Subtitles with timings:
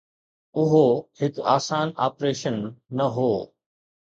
[0.61, 0.81] اهو
[1.21, 2.57] هڪ آسان آپريشن
[2.97, 3.31] نه هو.